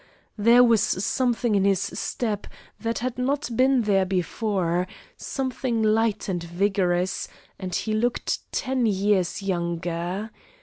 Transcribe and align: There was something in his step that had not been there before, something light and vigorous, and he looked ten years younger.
There 0.35 0.63
was 0.63 0.81
something 0.81 1.53
in 1.53 1.63
his 1.63 1.79
step 1.79 2.47
that 2.79 2.97
had 2.97 3.19
not 3.19 3.55
been 3.55 3.83
there 3.83 4.03
before, 4.03 4.87
something 5.15 5.83
light 5.83 6.27
and 6.27 6.41
vigorous, 6.43 7.27
and 7.59 7.75
he 7.75 7.93
looked 7.93 8.51
ten 8.51 8.87
years 8.87 9.43
younger. 9.43 10.31